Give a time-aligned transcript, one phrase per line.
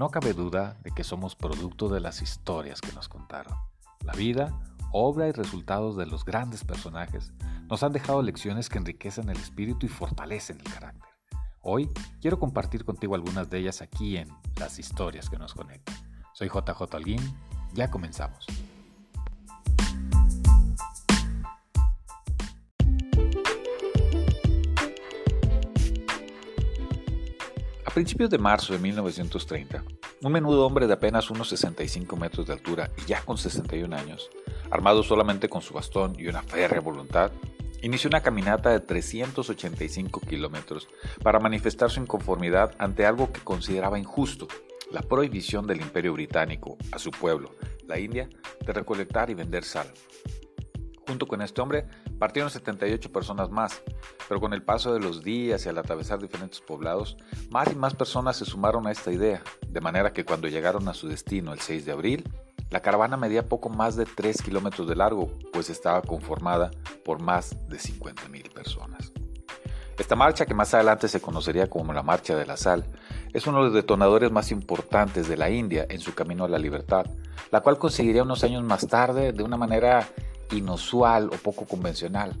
[0.00, 3.52] no cabe duda de que somos producto de las historias que nos contaron.
[4.02, 4.58] La vida,
[4.92, 7.34] obra y resultados de los grandes personajes
[7.68, 11.10] nos han dejado lecciones que enriquecen el espíritu y fortalecen el carácter.
[11.60, 11.90] Hoy
[12.22, 15.94] quiero compartir contigo algunas de ellas aquí en Las historias que nos conectan.
[16.32, 17.20] Soy JJ Alguín,
[17.74, 18.46] ya comenzamos.
[27.90, 29.82] A principios de marzo de 1930,
[30.22, 34.30] un menudo hombre de apenas unos 65 metros de altura y ya con 61 años,
[34.70, 37.32] armado solamente con su bastón y una férrea voluntad,
[37.82, 40.86] inició una caminata de 385 kilómetros
[41.20, 44.46] para manifestar su inconformidad ante algo que consideraba injusto,
[44.92, 47.56] la prohibición del imperio británico a su pueblo,
[47.88, 48.28] la India,
[48.64, 49.92] de recolectar y vender sal.
[51.08, 51.86] Junto con este hombre
[52.20, 53.82] partieron 78 personas más,
[54.28, 57.16] pero con el paso de los días y al atravesar diferentes poblados,
[57.48, 60.94] más y más personas se sumaron a esta idea, de manera que cuando llegaron a
[60.94, 62.28] su destino el 6 de abril,
[62.68, 66.70] la caravana medía poco más de 3 kilómetros de largo, pues estaba conformada
[67.06, 69.12] por más de 50.000 personas.
[69.98, 72.84] Esta marcha, que más adelante se conocería como la Marcha de la Sal,
[73.32, 76.58] es uno de los detonadores más importantes de la India en su camino a la
[76.58, 77.06] libertad,
[77.50, 80.08] la cual conseguiría unos años más tarde de una manera
[80.52, 82.36] inusual o poco convencional,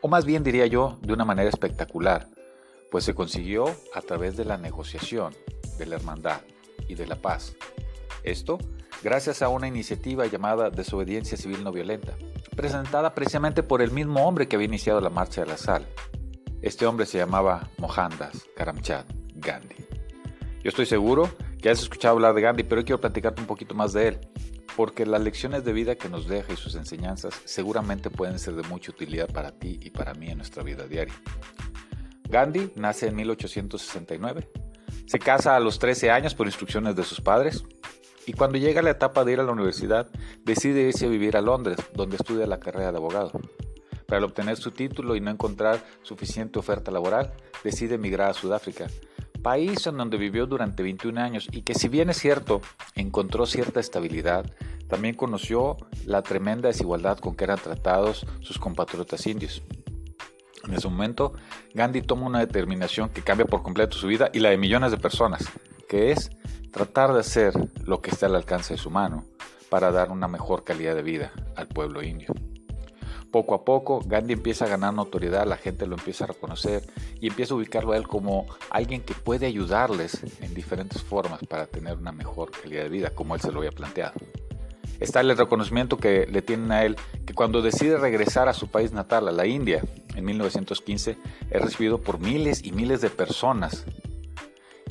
[0.00, 2.28] o más bien diría yo, de una manera espectacular,
[2.90, 5.34] pues se consiguió a través de la negociación,
[5.78, 6.40] de la hermandad
[6.88, 7.54] y de la paz.
[8.22, 8.58] Esto
[9.02, 12.14] gracias a una iniciativa llamada Desobediencia Civil No Violenta,
[12.56, 15.86] presentada precisamente por el mismo hombre que había iniciado la Marcha de la Sal.
[16.62, 19.76] Este hombre se llamaba Mohandas Karamchand Gandhi.
[20.62, 21.28] Yo estoy seguro
[21.62, 24.20] que has escuchado hablar de Gandhi, pero hoy quiero platicarte un poquito más de él
[24.78, 28.62] porque las lecciones de vida que nos deja y sus enseñanzas seguramente pueden ser de
[28.62, 31.12] mucha utilidad para ti y para mí en nuestra vida diaria.
[32.28, 34.48] Gandhi nace en 1869,
[35.04, 37.64] se casa a los 13 años por instrucciones de sus padres
[38.24, 40.06] y cuando llega la etapa de ir a la universidad
[40.44, 43.32] decide irse a vivir a Londres, donde estudia la carrera de abogado.
[44.06, 47.32] Para obtener su título y no encontrar suficiente oferta laboral,
[47.64, 48.86] decide emigrar a Sudáfrica,
[49.42, 52.60] país en donde vivió durante 21 años y que si bien es cierto,
[52.94, 54.44] encontró cierta estabilidad,
[54.88, 59.62] también conoció la tremenda desigualdad con que eran tratados sus compatriotas indios.
[60.64, 61.34] En ese momento,
[61.74, 64.98] Gandhi toma una determinación que cambia por completo su vida y la de millones de
[64.98, 65.48] personas,
[65.88, 66.30] que es
[66.72, 67.54] tratar de hacer
[67.84, 69.24] lo que esté al alcance de su mano
[69.70, 72.34] para dar una mejor calidad de vida al pueblo indio.
[73.30, 76.82] Poco a poco, Gandhi empieza a ganar notoriedad, la gente lo empieza a reconocer
[77.20, 81.66] y empieza a ubicarlo a él como alguien que puede ayudarles en diferentes formas para
[81.66, 84.14] tener una mejor calidad de vida, como él se lo había planteado.
[85.00, 88.92] Está el reconocimiento que le tienen a él, que cuando decide regresar a su país
[88.92, 89.82] natal, a la India,
[90.14, 91.16] en 1915,
[91.50, 93.84] es recibido por miles y miles de personas.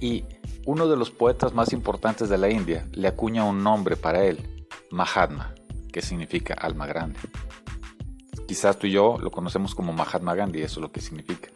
[0.00, 0.24] Y
[0.64, 4.66] uno de los poetas más importantes de la India le acuña un nombre para él,
[4.90, 5.54] Mahatma,
[5.92, 7.18] que significa alma grande.
[8.46, 11.50] Quizás tú y yo lo conocemos como Mahatma Gandhi, eso es lo que significa.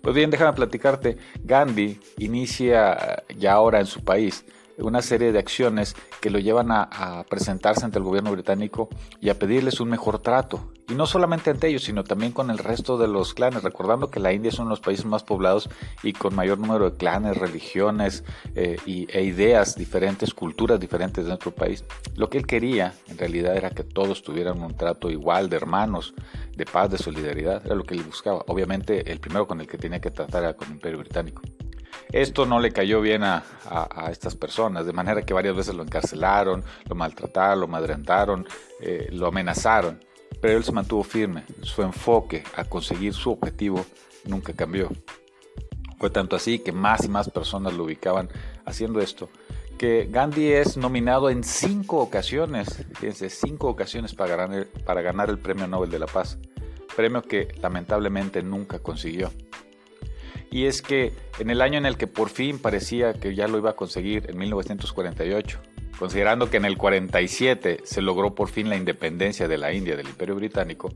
[0.00, 1.16] Pues bien, déjame platicarte.
[1.42, 4.44] Gandhi inicia ya ahora en su país
[4.82, 8.88] una serie de acciones que lo llevan a, presentarse ante el gobierno británico
[9.20, 10.72] y a pedirles un mejor trato.
[10.88, 14.20] Y no solamente ante ellos, sino también con el resto de los clanes, recordando que
[14.20, 15.70] la India es uno de los países más poblados
[16.02, 21.52] y con mayor número de clanes, religiones eh, e ideas diferentes, culturas diferentes de nuestro
[21.52, 21.84] país.
[22.16, 26.14] Lo que él quería en realidad era que todos tuvieran un trato igual de hermanos,
[26.56, 28.44] de paz, de solidaridad, era lo que él buscaba.
[28.48, 31.42] Obviamente el primero con el que tenía que tratar era con el Imperio Británico.
[32.12, 33.42] Esto no le cayó bien a,
[34.10, 38.46] estas personas, de manera que varias veces lo encarcelaron, lo maltrataron, lo madrentaron,
[38.80, 39.98] eh, lo amenazaron,
[40.40, 43.86] pero él se mantuvo firme, su enfoque a conseguir su objetivo
[44.26, 44.90] nunca cambió.
[45.98, 48.28] Fue tanto así que más y más personas lo ubicaban
[48.66, 49.30] haciendo esto,
[49.78, 55.38] que Gandhi es nominado en cinco ocasiones, fíjense, cinco ocasiones para ganar, para ganar el
[55.38, 56.36] Premio Nobel de la Paz,
[56.94, 59.30] premio que lamentablemente nunca consiguió
[60.52, 63.56] y es que en el año en el que por fin parecía que ya lo
[63.56, 65.58] iba a conseguir, en 1948,
[65.98, 70.08] considerando que en el 47 se logró por fin la independencia de la India del
[70.08, 70.92] Imperio Británico,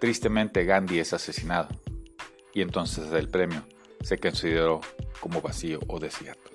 [0.00, 1.68] tristemente Gandhi es asesinado
[2.54, 3.62] y entonces el premio
[4.00, 4.80] se consideró
[5.20, 6.50] como vacío o desierto.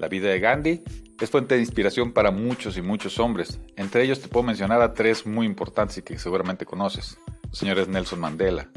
[0.00, 0.82] La vida de Gandhi
[1.20, 3.60] es fuente de inspiración para muchos y muchos hombres.
[3.76, 7.18] Entre ellos te puedo mencionar a tres muy importantes y que seguramente conoces.
[7.48, 8.68] Los señores Nelson Mandela,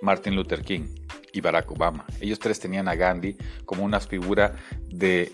[0.00, 1.03] Martin Luther King
[1.34, 2.06] y Barack Obama.
[2.20, 3.36] Ellos tres tenían a Gandhi
[3.66, 4.54] como una figura
[4.88, 5.32] de,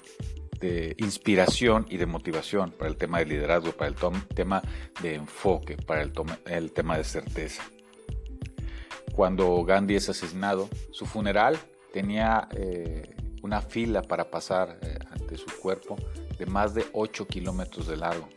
[0.98, 3.96] inspiración y de motivación para el tema de liderazgo, para el
[4.34, 4.60] tema
[5.00, 7.62] de enfoque, para el, tema de certeza.
[9.14, 11.58] Cuando Gandhi es asesinado, su funeral
[11.94, 14.98] tenía eh, una fila para pasar eh,
[15.30, 15.96] de su cuerpo
[16.38, 18.28] de más de 8 kilómetros de largo,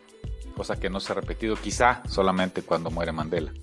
[0.56, 3.54] cosa que no se ha repetido quizá solamente cuando muere Mandela.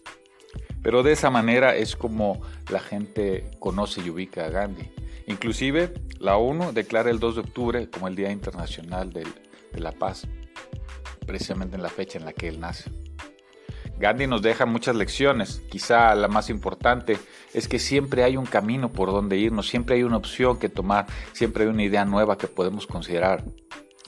[0.83, 2.41] Pero de esa manera es como
[2.71, 4.91] la gente conoce y ubica a Gandhi.
[5.27, 9.27] Inclusive la ONU declara el 2 de octubre como el Día Internacional de
[9.75, 10.27] la Paz,
[11.27, 12.91] precisamente en la fecha en la que él nace.
[14.01, 17.19] Gandhi nos deja muchas lecciones, quizá la más importante
[17.53, 21.05] es que siempre hay un camino por donde irnos, siempre hay una opción que tomar,
[21.33, 23.45] siempre hay una idea nueva que podemos considerar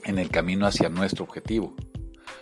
[0.03, 1.75] en el camino hacia nuestro objetivo.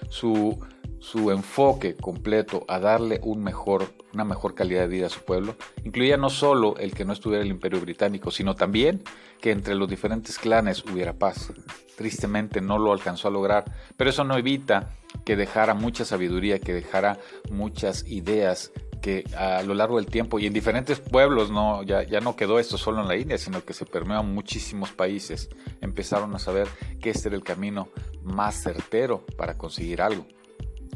[0.09, 0.59] Su,
[1.01, 5.55] su enfoque completo a darle un mejor, una mejor calidad de vida a su pueblo
[5.83, 9.03] incluía no solo el que no estuviera el imperio británico, sino también
[9.41, 11.51] que entre los diferentes clanes hubiera paz.
[11.97, 13.65] Tristemente no lo alcanzó a lograr,
[13.97, 14.95] pero eso no evita
[15.25, 17.17] que dejara mucha sabiduría, que dejara
[17.49, 18.71] muchas ideas
[19.01, 22.59] que a lo largo del tiempo y en diferentes pueblos, no, ya, ya no quedó
[22.59, 25.49] esto solo en la India, sino que se permeó en muchísimos países,
[25.81, 26.67] empezaron a saber
[27.01, 27.89] que este era el camino
[28.21, 30.27] más certero para conseguir algo.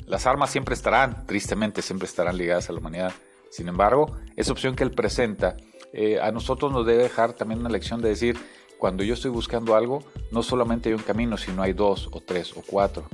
[0.06, 3.13] Las armas siempre estarán, tristemente siempre estarán ligadas a la humanidad.
[3.50, 5.56] Sin embargo, esa opción que él presenta
[5.94, 8.38] eh, a nosotros nos debe dejar también una lección de decir,
[8.78, 12.56] cuando yo estoy buscando algo, no solamente hay un camino, sino hay dos o tres
[12.56, 13.07] o cuatro.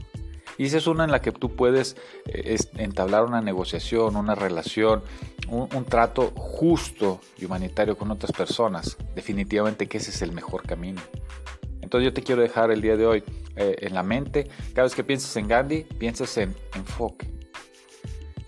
[0.58, 1.96] Y esa es una en la que tú puedes
[2.26, 5.04] eh, entablar una negociación, una relación,
[5.48, 8.98] un, trato justo y humanitario con otras personas.
[9.16, 11.02] Definitivamente que ese es el mejor camino.
[11.92, 13.22] Entonces yo te quiero dejar el día de hoy
[13.58, 17.30] eh, en la mente, cada vez que pienses en Gandhi, pienses en enfoque.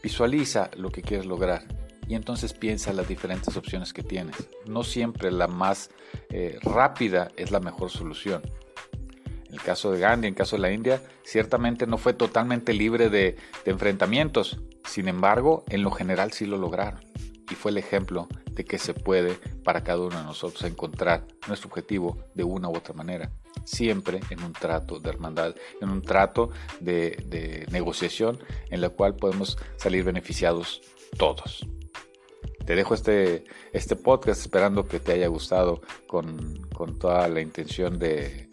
[0.02, 1.66] Visualiza lo que quieres lograr
[2.08, 4.48] y entonces piensa las diferentes opciones que tienes.
[4.66, 5.90] No siempre la más
[6.30, 8.42] eh, rápida es la mejor solución.
[9.50, 12.72] En el caso de Gandhi, en el caso de la India, ciertamente no fue totalmente
[12.72, 13.36] libre de,
[13.66, 14.62] enfrentamientos.
[14.86, 17.02] Sin embargo, en lo general sí lo lograron.
[17.50, 21.70] Y fue el ejemplo de que se puede para cada uno de nosotros encontrar nuestro
[21.70, 23.32] objetivo de una u otra manera.
[23.66, 29.58] Siempre en un trato de hermandad, en un trato de, negociación en la cual podemos
[29.78, 30.82] salir beneficiados
[31.18, 31.66] todos.
[32.66, 33.44] Te dejo este,
[33.74, 38.48] este podcast esperando que te haya gustado con, con toda la intención de,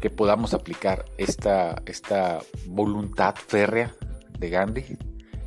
[0.00, 3.94] que podamos aplicar esta, esta voluntad férrea
[4.38, 4.84] de Gandhi,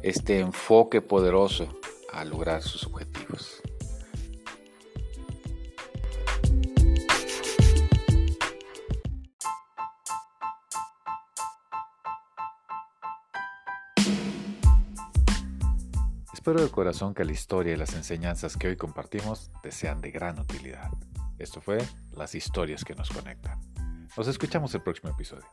[0.03, 1.67] este enfoque poderoso
[2.15, 3.61] a lograr sus objetivos.
[16.33, 20.11] Espero de corazón que la historia y las enseñanzas que hoy compartimos te sean de
[20.11, 20.91] gran utilidad.
[21.37, 21.79] Esto fue
[22.11, 23.59] Las historias que nos conectan.
[24.15, 25.45] Nos escuchamos el próximo episodio.